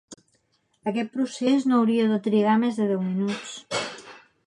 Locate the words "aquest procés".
0.91-1.69